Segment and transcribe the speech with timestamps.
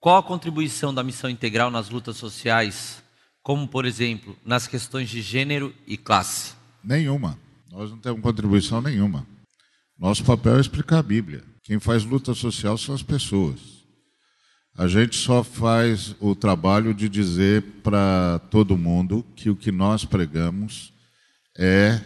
[0.00, 3.02] Qual a contribuição da missão integral nas lutas sociais,
[3.42, 6.54] como, por exemplo, nas questões de gênero e classe?
[6.82, 7.38] Nenhuma.
[7.70, 9.26] Nós não temos contribuição nenhuma.
[9.98, 11.44] Nosso papel é explicar a Bíblia.
[11.62, 13.60] Quem faz luta social são as pessoas.
[14.74, 20.06] A gente só faz o trabalho de dizer para todo mundo que o que nós
[20.06, 20.94] pregamos
[21.58, 22.00] é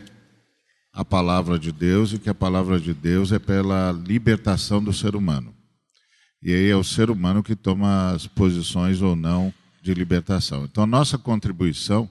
[0.93, 5.14] a palavra de Deus e que a palavra de Deus é pela libertação do ser
[5.14, 5.54] humano.
[6.44, 10.66] E aí é o ser humano que toma as posições ou não de libertação.
[10.66, 12.08] Então, nossa contribuição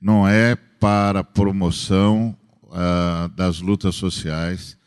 [0.00, 2.34] não é para promoção
[2.64, 4.78] uh, das lutas sociais,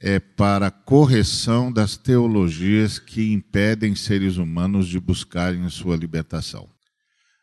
[0.00, 6.66] é para correção das teologias que impedem seres humanos de buscarem sua libertação.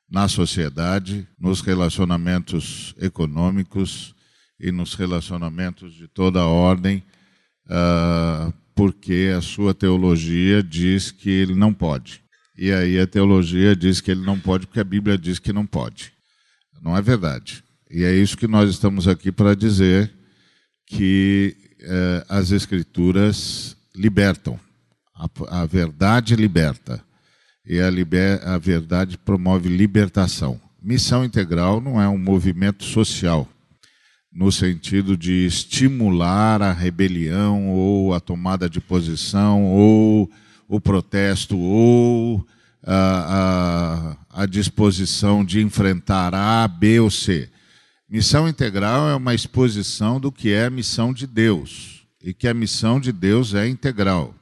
[0.09, 4.15] Na sociedade, nos relacionamentos econômicos
[4.59, 7.03] e nos relacionamentos de toda ordem,
[7.67, 8.51] uh,
[8.81, 12.19] porque a sua teologia diz que ele não pode.
[12.57, 15.67] E aí a teologia diz que ele não pode porque a Bíblia diz que não
[15.67, 16.11] pode.
[16.81, 17.63] Não é verdade.
[17.91, 20.11] E é isso que nós estamos aqui para dizer
[20.87, 24.59] que eh, as Escrituras libertam.
[25.13, 27.03] A, a verdade liberta.
[27.63, 30.59] E a, liber, a verdade promove libertação.
[30.81, 33.47] Missão integral não é um movimento social
[34.31, 40.31] no sentido de estimular a rebelião ou a tomada de posição ou
[40.67, 42.45] o protesto ou
[42.83, 47.49] a, a, a disposição de enfrentar A, B ou C.
[48.09, 52.53] Missão integral é uma exposição do que é a missão de Deus e que a
[52.53, 54.33] missão de Deus é integral.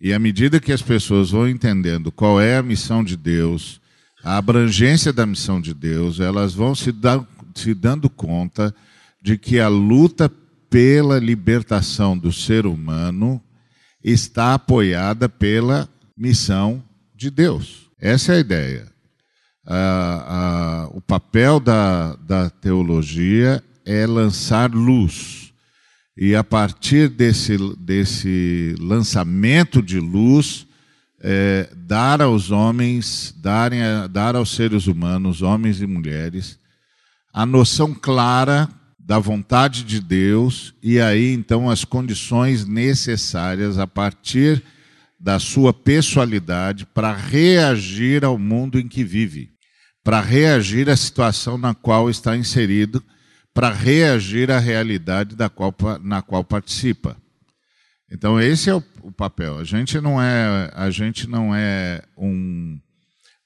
[0.00, 3.80] E à medida que as pessoas vão entendendo qual é a missão de Deus,
[4.22, 6.92] a abrangência da missão de Deus, elas vão se,
[7.54, 8.74] se dando conta
[9.26, 10.30] de que a luta
[10.70, 13.42] pela libertação do ser humano
[14.00, 16.80] está apoiada pela missão
[17.12, 17.90] de Deus.
[18.00, 18.92] Essa é a ideia.
[20.92, 25.52] o papel da, da teologia é lançar luz.
[26.16, 30.68] E a partir desse, desse lançamento de luz,
[31.20, 36.60] é, dar aos homens, darem, dar aos seres humanos, homens e mulheres,
[37.32, 38.70] a noção clara
[39.06, 44.60] da vontade de Deus e aí então as condições necessárias a partir
[45.18, 49.50] da sua pessoalidade para reagir ao mundo em que vive,
[50.02, 53.00] para reagir à situação na qual está inserido,
[53.54, 55.72] para reagir à realidade da qual,
[56.02, 57.16] na qual participa.
[58.10, 59.56] Então esse é o, o, papel.
[59.56, 62.76] A gente não é, a gente não é um,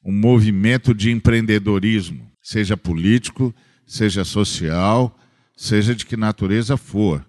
[0.03, 3.55] um movimento de empreendedorismo, seja político,
[3.87, 5.17] seja social,
[5.61, 7.23] seja de que natureza for.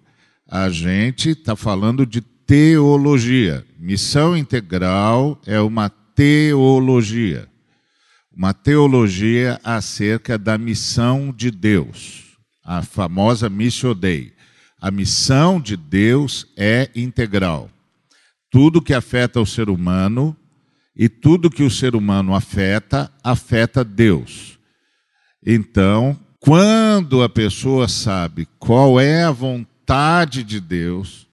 [0.48, 3.62] A gente está falando de teologia.
[3.78, 7.46] Missão integral é uma teologia.
[8.34, 12.38] Uma teologia acerca da missão de Deus.
[12.64, 14.32] A famosa Missio Dei.
[14.80, 17.68] A missão de Deus é integral.
[18.50, 20.34] Tudo que afeta o ser humano
[20.96, 24.58] e tudo que o ser humano afeta, afeta Deus.
[25.44, 31.28] Então, quando a pessoa sabe qual é a vontade de Deus,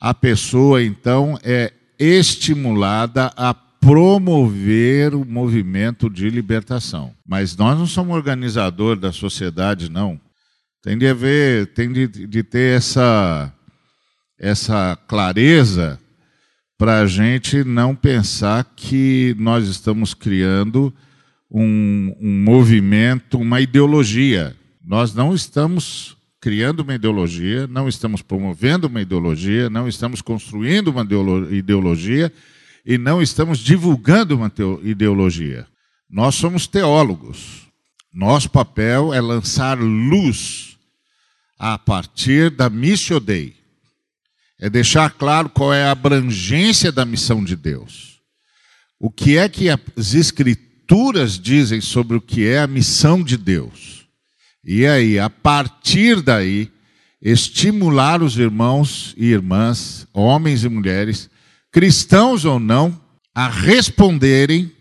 [0.00, 7.12] a pessoa então é estimulada a promover o movimento de libertação.
[7.26, 10.20] Mas nós não somos organizador da sociedade, não.
[10.84, 13.52] Tem de haver, tem de, de ter essa,
[14.38, 15.98] essa clareza
[16.78, 20.94] para a gente não pensar que nós estamos criando
[21.50, 24.56] um, um movimento, uma ideologia.
[24.84, 31.02] Nós não estamos criando uma ideologia, não estamos promovendo uma ideologia, não estamos construindo uma
[31.50, 32.32] ideologia
[32.84, 35.66] e não estamos divulgando uma ideologia.
[36.08, 37.66] Nós somos teólogos.
[38.12, 40.78] Nosso papel é lançar luz
[41.58, 43.56] a partir da Missio Dei.
[44.60, 48.20] É deixar claro qual é a abrangência da missão de Deus.
[48.98, 53.36] O que é que as escrituras Escrituras dizem sobre o que é a missão de
[53.36, 54.06] Deus.
[54.64, 56.72] E aí, a partir daí,
[57.20, 61.28] estimular os irmãos e irmãs, homens e mulheres,
[61.70, 62.98] cristãos ou não,
[63.34, 64.72] a responderem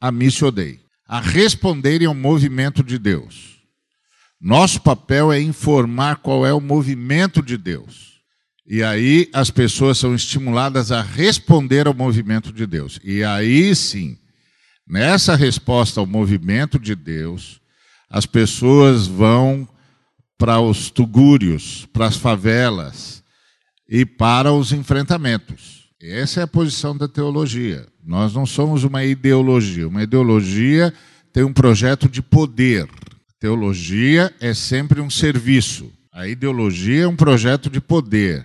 [0.00, 3.56] a Missio Dei, a responderem ao movimento de Deus.
[4.40, 8.20] Nosso papel é informar qual é o movimento de Deus.
[8.64, 13.00] E aí as pessoas são estimuladas a responder ao movimento de Deus.
[13.02, 14.16] E aí sim,
[14.90, 17.60] Nessa resposta ao movimento de Deus,
[18.10, 19.68] as pessoas vão
[20.36, 23.22] para os tugúrios, para as favelas
[23.88, 25.88] e para os enfrentamentos.
[26.02, 27.86] Essa é a posição da teologia.
[28.04, 29.86] Nós não somos uma ideologia.
[29.86, 30.92] Uma ideologia
[31.32, 32.88] tem um projeto de poder.
[33.38, 35.88] Teologia é sempre um serviço.
[36.12, 38.44] A ideologia é um projeto de poder.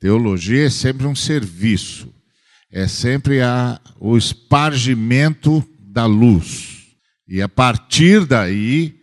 [0.00, 2.08] Teologia é sempre um serviço.
[2.72, 5.62] É sempre a, o espargimento
[5.94, 6.88] da luz.
[7.26, 8.96] E a partir daí,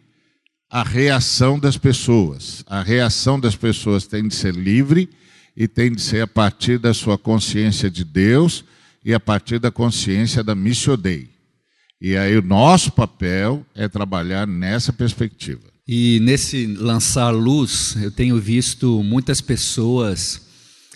[0.70, 2.64] a reação das pessoas.
[2.68, 5.10] A reação das pessoas tem de ser livre
[5.56, 8.66] e tem de ser a partir da sua consciência de Deus
[9.04, 11.30] e a partir da consciência da Missio Dei.
[12.00, 15.62] E aí o nosso papel é trabalhar nessa perspectiva.
[15.88, 20.42] E nesse lançar luz, eu tenho visto muitas pessoas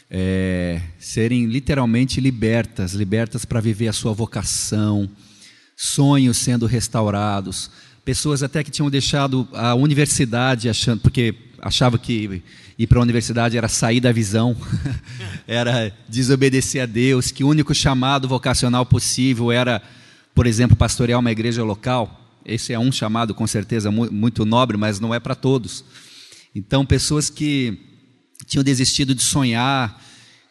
[0.09, 5.09] é, serem literalmente libertas, libertas para viver a sua vocação,
[5.75, 7.69] sonhos sendo restaurados,
[8.03, 12.43] pessoas até que tinham deixado a universidade achando, porque achava que
[12.77, 14.55] ir para a universidade era sair da visão,
[15.47, 19.81] era desobedecer a Deus, que o único chamado vocacional possível era,
[20.33, 22.21] por exemplo, pastorear uma igreja local.
[22.45, 25.83] Esse é um chamado com certeza muito nobre, mas não é para todos.
[26.53, 27.79] Então, pessoas que
[28.45, 29.99] tinham desistido de sonhar,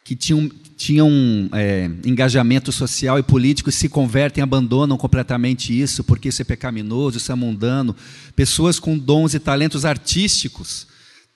[0.04, 1.10] que tinham, tinham
[1.52, 7.32] é, engajamento social e político se convertem, abandonam completamente isso, porque isso é pecaminoso, isso
[7.32, 7.96] é mundano.
[8.36, 10.86] Pessoas com dons e talentos artísticos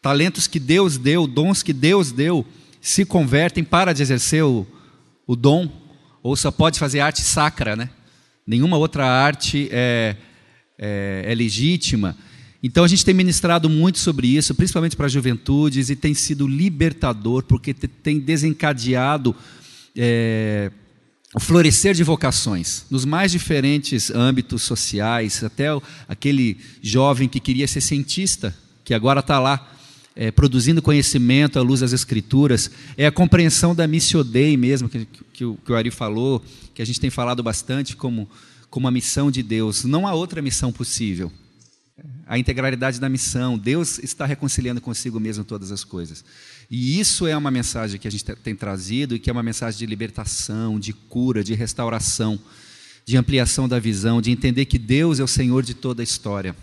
[0.01, 2.47] talentos que Deus deu, dons que Deus deu,
[2.81, 4.67] se convertem para de exercer o,
[5.27, 5.71] o dom,
[6.23, 7.91] ou só pode fazer arte sacra, né?
[8.47, 10.17] Nenhuma outra arte é,
[10.79, 12.17] é, é legítima.
[12.63, 17.45] Então a gente tem ministrado muito sobre isso, principalmente para juventudes, e tem sido libertador,
[17.45, 19.35] porque tem desencadeado
[19.95, 20.73] é,
[21.35, 25.67] o florescer de vocações, nos mais diferentes âmbitos sociais, até
[26.09, 29.75] aquele jovem que queria ser cientista, que agora está lá
[30.17, 35.07] é, produzindo conhecimento à luz das Escrituras, é a compreensão da missio Dei mesmo, que,
[35.33, 36.45] que, o, que o Ari falou,
[36.75, 38.29] que a gente tem falado bastante como,
[38.69, 39.85] como a missão de Deus.
[39.85, 41.31] Não há outra missão possível.
[42.29, 46.23] A integralidade da missão, Deus está reconciliando consigo mesmo todas as coisas.
[46.71, 49.79] E isso é uma mensagem que a gente tem trazido e que é uma mensagem
[49.79, 52.39] de libertação, de cura, de restauração,
[53.07, 56.55] de ampliação da visão, de entender que Deus é o Senhor de toda a história.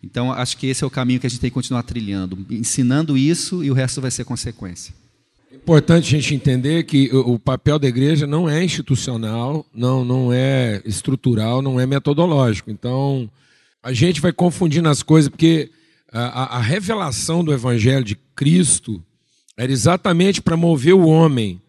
[0.00, 3.18] Então, acho que esse é o caminho que a gente tem que continuar trilhando, ensinando
[3.18, 4.94] isso e o resto vai ser consequência.
[5.50, 10.32] É importante a gente entender que o papel da igreja não é institucional, não, não
[10.32, 12.70] é estrutural, não é metodológico.
[12.70, 13.28] Então,
[13.82, 15.70] a gente vai confundindo as coisas, porque
[16.12, 19.02] a, a revelação do Evangelho de Cristo
[19.56, 21.60] era exatamente para mover o homem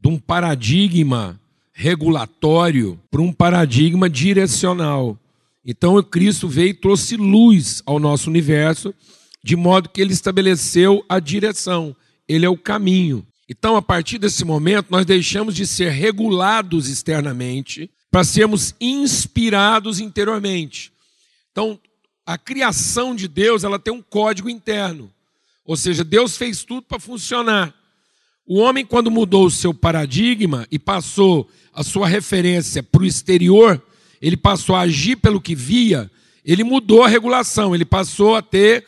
[0.00, 1.40] de um paradigma
[1.72, 5.18] regulatório para um paradigma direcional.
[5.64, 8.94] Então Cristo veio e trouxe luz ao nosso universo,
[9.44, 11.94] de modo que ele estabeleceu a direção,
[12.28, 13.26] ele é o caminho.
[13.48, 20.92] Então, a partir desse momento, nós deixamos de ser regulados externamente para sermos inspirados interiormente.
[21.58, 21.76] Então,
[22.24, 25.10] a criação de Deus, ela tem um código interno.
[25.64, 27.74] Ou seja, Deus fez tudo para funcionar.
[28.46, 33.82] O homem, quando mudou o seu paradigma e passou a sua referência para o exterior,
[34.22, 36.08] ele passou a agir pelo que via,
[36.44, 38.86] ele mudou a regulação, ele passou a ter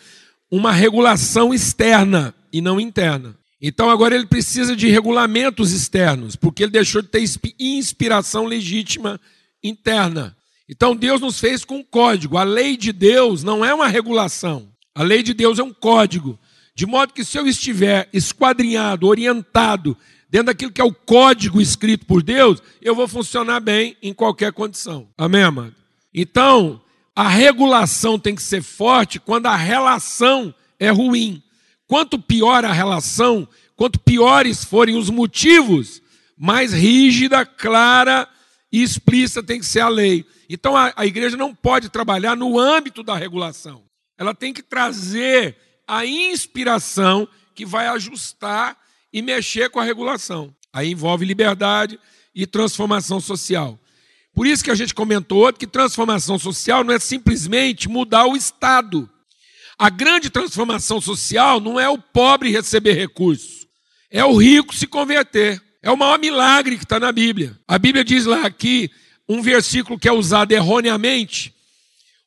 [0.49, 3.37] uma regulação externa e não interna.
[3.61, 7.25] Então agora ele precisa de regulamentos externos, porque ele deixou de ter
[7.59, 9.21] inspiração legítima
[9.61, 10.37] interna.
[10.71, 12.39] Então Deus nos fez com um código.
[12.39, 14.69] A lei de Deus não é uma regulação.
[14.95, 16.39] A lei de Deus é um código.
[16.77, 19.97] De modo que se eu estiver esquadrinhado, orientado
[20.31, 24.53] dentro daquilo que é o código escrito por Deus, eu vou funcionar bem em qualquer
[24.53, 25.09] condição.
[25.19, 25.75] Amém, amado?
[26.15, 26.81] Então,
[27.17, 31.43] a regulação tem que ser forte quando a relação é ruim.
[31.89, 36.01] Quanto pior a relação, quanto piores forem os motivos,
[36.39, 38.29] mais rígida, clara
[38.73, 40.25] e explícita tem que ser a lei.
[40.49, 43.85] Então a, a igreja não pode trabalhar no âmbito da regulação.
[44.17, 48.77] Ela tem que trazer a inspiração que vai ajustar
[49.13, 50.55] e mexer com a regulação.
[50.73, 51.99] Aí envolve liberdade
[52.35, 53.79] e transformação social.
[54.33, 59.11] Por isso que a gente comentou que transformação social não é simplesmente mudar o Estado.
[59.77, 63.67] A grande transformação social não é o pobre receber recursos,
[64.11, 65.61] é o rico se converter.
[65.83, 67.59] É o maior milagre que está na Bíblia.
[67.67, 68.91] A Bíblia diz lá que
[69.29, 71.55] um versículo que é usado erroneamente: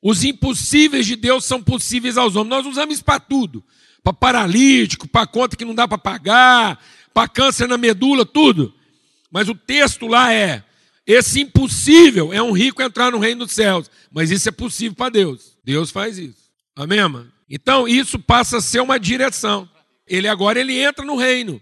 [0.01, 2.49] os impossíveis de Deus são possíveis aos homens.
[2.49, 3.63] Nós usamos isso para tudo
[4.03, 6.83] para paralítico, para conta que não dá para pagar,
[7.13, 8.73] para câncer na medula, tudo.
[9.31, 10.63] Mas o texto lá é:
[11.07, 15.09] esse impossível é um rico entrar no reino dos céus, mas isso é possível para
[15.09, 15.57] Deus.
[15.63, 16.43] Deus faz isso.
[16.75, 17.31] Amém, mano?
[17.49, 19.69] Então isso passa a ser uma direção.
[20.05, 21.61] Ele agora ele entra no reino.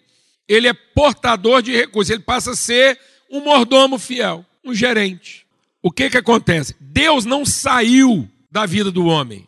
[0.52, 4.46] Ele é portador de recursos, ele passa a ser um mordomo fiel.
[4.66, 5.46] um gerente.
[5.82, 6.76] O que, que acontece?
[6.80, 9.48] Deus não saiu da vida do homem.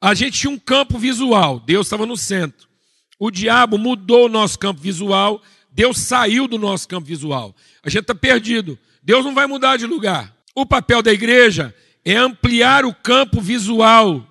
[0.00, 2.68] A gente tinha um campo visual, Deus estava no centro.
[3.16, 5.40] O diabo mudou o nosso campo visual,
[5.70, 7.54] Deus saiu do nosso campo visual.
[7.82, 8.76] A gente está perdido.
[9.00, 10.34] Deus não vai mudar de lugar.
[10.52, 11.72] O papel da igreja
[12.04, 14.26] é ampliar o campo visual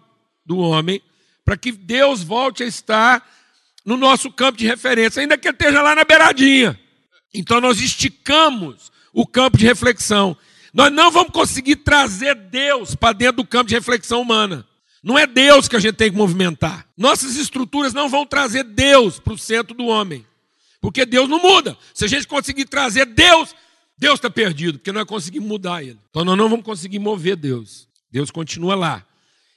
[0.45, 1.01] do homem
[1.45, 3.25] para que Deus volte a estar
[3.89, 6.79] no nosso campo de referência, ainda que ele esteja lá na beiradinha.
[7.33, 10.37] Então nós esticamos o campo de reflexão.
[10.71, 14.63] Nós não vamos conseguir trazer Deus para dentro do campo de reflexão humana.
[15.01, 16.85] Não é Deus que a gente tem que movimentar.
[16.95, 20.23] Nossas estruturas não vão trazer Deus para o centro do homem.
[20.79, 21.75] Porque Deus não muda.
[21.91, 23.55] Se a gente conseguir trazer Deus,
[23.97, 25.97] Deus está perdido, porque nós conseguimos mudar ele.
[26.11, 27.87] Então nós não vamos conseguir mover Deus.
[28.11, 29.03] Deus continua lá.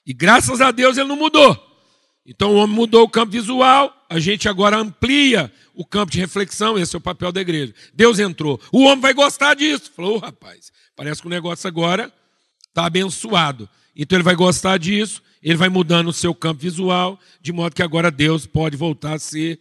[0.06, 1.71] E graças a Deus ele não mudou.
[2.24, 6.78] Então o homem mudou o campo visual, a gente agora amplia o campo de reflexão,
[6.78, 7.74] esse é o papel da igreja.
[7.92, 8.60] Deus entrou.
[8.70, 9.90] O homem vai gostar disso.
[9.94, 12.12] Falou, oh, rapaz, parece que o negócio agora
[12.68, 13.68] está abençoado.
[13.94, 17.82] Então ele vai gostar disso, ele vai mudando o seu campo visual, de modo que
[17.82, 19.60] agora Deus pode voltar a ser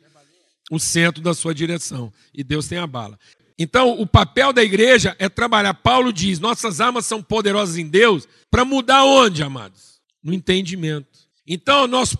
[0.69, 2.13] o centro da sua direção.
[2.33, 3.19] E Deus tem a bala.
[3.57, 5.73] Então, o papel da igreja é trabalhar.
[5.73, 9.99] Paulo diz: nossas armas são poderosas em Deus para mudar onde, amados?
[10.23, 11.10] No entendimento.
[11.53, 12.17] Então, o nosso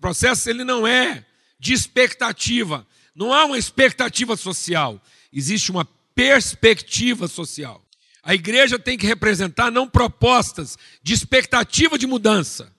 [0.00, 1.24] processo ele não é
[1.56, 2.84] de expectativa.
[3.14, 5.00] Não há uma expectativa social.
[5.32, 5.84] Existe uma
[6.16, 7.80] perspectiva social.
[8.24, 12.74] A igreja tem que representar não propostas de expectativa de mudança,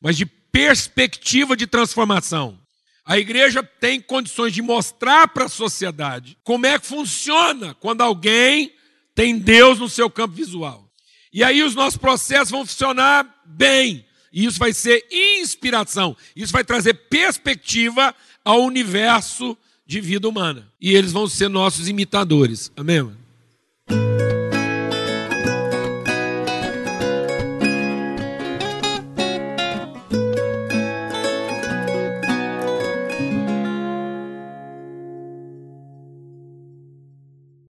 [0.00, 2.56] mas de perspectiva de transformação.
[3.04, 8.72] A igreja tem condições de mostrar para a sociedade como é que funciona quando alguém
[9.12, 10.88] tem Deus no seu campo visual.
[11.32, 14.06] E aí os nossos processos vão funcionar bem.
[14.32, 16.16] E isso vai ser inspiração.
[16.34, 19.56] Isso vai trazer perspectiva ao universo
[19.86, 20.70] de vida humana.
[20.80, 22.70] E eles vão ser nossos imitadores.
[22.76, 23.10] Amém?